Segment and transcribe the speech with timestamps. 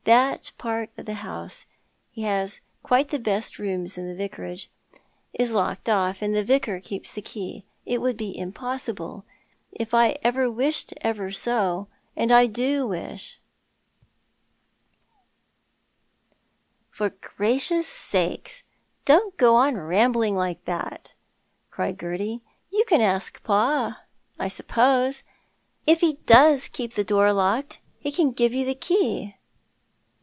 [0.05, 1.67] That part of the house—
[2.11, 4.71] he has quite the best rooms in the Vicarage—
[5.33, 7.67] is locked off, and the Vicar keeps the key.
[7.85, 9.25] It would be impossible,
[9.71, 11.87] if I wished ever so—
[12.17, 13.35] and I do wisli"
[16.91, 18.63] "For gracious sake
[19.05, 21.13] don't go on rambling like that,"
[21.69, 22.41] cried Gerty."
[22.73, 24.01] You can ask pa,
[24.39, 25.21] I suppose.
[25.85, 29.35] If he does keep the door locked he can give you the key.